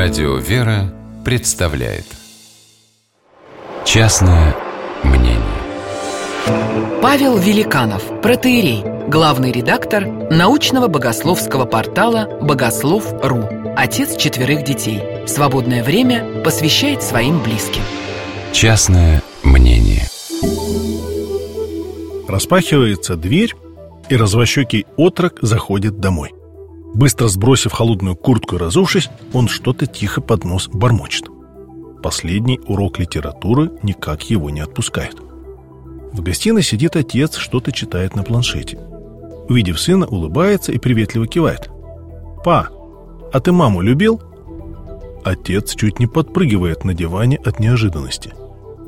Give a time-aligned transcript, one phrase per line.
[0.00, 2.04] Радио «Вера» представляет
[3.84, 4.54] Частное
[5.02, 5.42] мнение
[7.02, 15.02] Павел Великанов, протеерей, главный редактор научного богословского портала «Богослов.ру», отец четверых детей.
[15.26, 17.82] Свободное время посвящает своим близким.
[18.52, 20.04] Частное мнение
[22.28, 23.52] Распахивается дверь,
[24.08, 26.37] и развощекий отрок заходит домой.
[26.94, 31.28] Быстро сбросив холодную куртку и разувшись, он что-то тихо под нос бормочет.
[32.02, 35.16] Последний урок литературы никак его не отпускает.
[36.12, 38.78] В гостиной сидит отец, что-то читает на планшете.
[39.48, 41.70] Увидев сына, улыбается и приветливо кивает.
[42.44, 42.68] «Па,
[43.32, 44.20] а ты маму любил?»
[45.24, 48.32] Отец чуть не подпрыгивает на диване от неожиданности.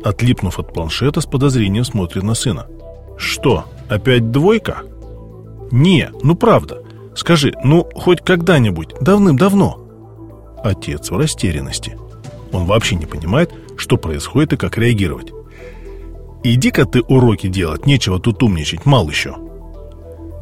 [0.03, 2.67] Отлипнув от планшета, с подозрением смотрит на сына.
[3.19, 4.79] «Что, опять двойка?»
[5.71, 6.83] «Не, ну правда.
[7.21, 9.79] Скажи, ну хоть когда-нибудь, давным-давно?»
[10.65, 11.99] Отец в растерянности.
[12.51, 15.31] Он вообще не понимает, что происходит и как реагировать.
[16.43, 19.37] «Иди-ка ты уроки делать, нечего тут умничать, мал еще!»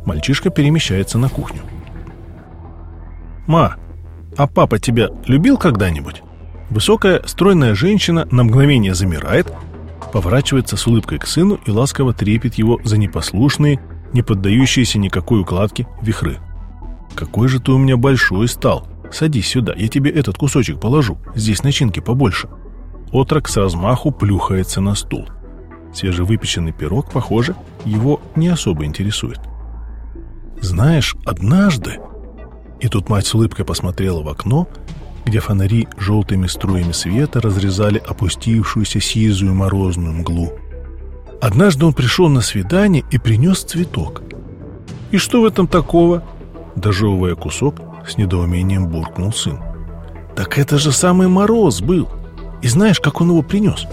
[0.06, 1.62] Мальчишка перемещается на кухню.
[3.48, 3.74] «Ма,
[4.36, 6.22] а папа тебя любил когда-нибудь?»
[6.70, 9.52] Высокая, стройная женщина на мгновение замирает,
[10.12, 13.80] поворачивается с улыбкой к сыну и ласково трепет его за непослушные,
[14.12, 16.38] не поддающиеся никакой укладке вихры.
[17.14, 18.86] «Какой же ты у меня большой стал!
[19.10, 22.48] Садись сюда, я тебе этот кусочек положу, здесь начинки побольше».
[23.10, 25.26] Отрок с размаху плюхается на стул.
[25.94, 29.40] Свежевыпеченный пирог, похоже, его не особо интересует.
[30.60, 31.98] «Знаешь, однажды...»
[32.80, 34.68] И тут мать с улыбкой посмотрела в окно,
[35.24, 40.52] где фонари желтыми струями света разрезали опустившуюся сизую морозную мглу.
[41.40, 44.22] Однажды он пришел на свидание и принес цветок.
[45.10, 46.22] «И что в этом такого?»
[46.78, 49.58] Дожевывая кусок, с недоумением буркнул сын.
[50.36, 52.08] «Так это же самый мороз был!
[52.62, 53.84] И знаешь, как он его принес?»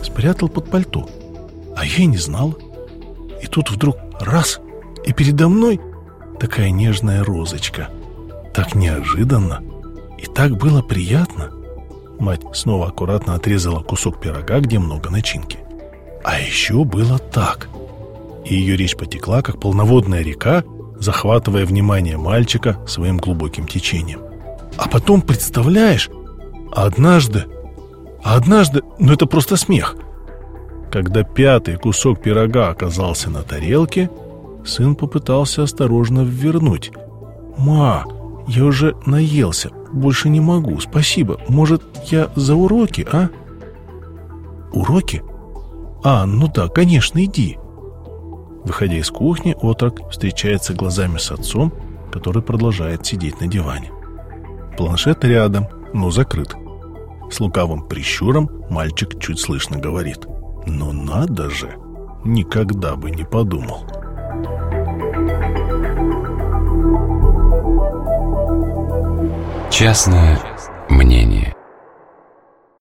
[0.00, 1.08] Спрятал под пальто.
[1.76, 2.56] А я и не знал.
[3.42, 4.60] И тут вдруг раз,
[5.04, 5.80] и передо мной
[6.38, 7.88] такая нежная розочка.
[8.52, 9.60] Так неожиданно.
[10.16, 11.50] И так было приятно.
[12.20, 15.58] Мать снова аккуратно отрезала кусок пирога, где много начинки.
[16.22, 17.68] А еще было так.
[18.44, 20.62] И ее речь потекла, как полноводная река,
[20.98, 24.20] захватывая внимание мальчика своим глубоким течением.
[24.76, 26.10] А потом, представляешь,
[26.72, 27.44] однажды,
[28.22, 29.96] однажды, ну это просто смех.
[30.90, 34.10] Когда пятый кусок пирога оказался на тарелке,
[34.64, 36.92] сын попытался осторожно ввернуть.
[37.56, 38.04] «Ма,
[38.48, 41.40] я уже наелся, больше не могу, спасибо.
[41.48, 43.28] Может, я за уроки, а?»
[44.72, 45.22] «Уроки?
[46.02, 47.58] А, ну да, конечно, иди».
[48.64, 51.72] Выходя из кухни, отрок встречается глазами с отцом,
[52.10, 53.92] который продолжает сидеть на диване.
[54.76, 56.54] Планшет рядом, но закрыт.
[57.30, 60.26] С лукавым прищуром мальчик чуть слышно говорит.
[60.66, 61.76] «Ну надо же!
[62.24, 63.84] Никогда бы не подумал!»
[69.70, 70.38] Частное
[70.88, 71.54] мнение